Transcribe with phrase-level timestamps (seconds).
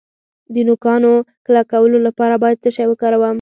[0.53, 1.13] د نوکانو
[1.47, 3.29] کلکولو لپاره باید څه شی وکاروم؟